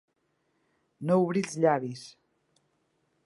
[1.09, 2.07] No obrir els llavis.